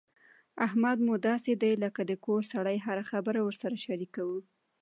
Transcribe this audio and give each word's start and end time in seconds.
احمد 0.65 0.97
مو 1.05 1.13
داسې 1.29 1.51
دی 1.61 1.73
لکه 1.83 2.01
د 2.05 2.11
کور 2.25 2.41
سړی 2.53 2.77
هره 2.85 3.03
خبره 3.11 3.39
ورسره 3.43 3.75
شریکوو. 3.85 4.39